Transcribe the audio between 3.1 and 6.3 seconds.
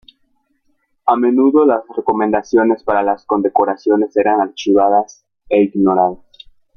condecoraciones eran archivadas e ignoradas.